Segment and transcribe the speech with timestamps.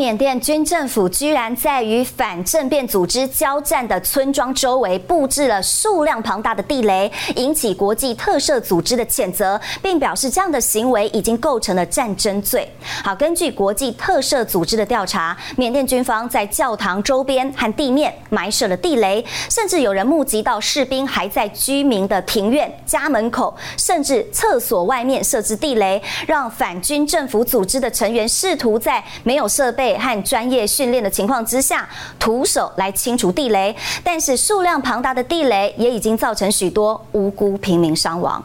[0.00, 12.66] 缅甸军政府居然在与反政变组织交战的村庄周围布置了数量庞大的地雷，引起国际特赦组织的谴责，并表示这样的行为已经构成了战争罪。
[13.04, 38.42] 好，根据国际特赦组织的调查，缅甸军方在教堂周边和地面埋设了地雷，甚至有人目击到士兵还在居民的庭院、家门口，甚至厕所外面设置地雷，让反军政府组织的成员试图在没有设备和专业训练的情况之下，徒手来清除地雷，但是数量庞大的地雷也已经造成许多无辜平民伤亡。